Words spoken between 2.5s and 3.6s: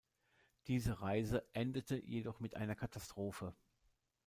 einer Katastrophe.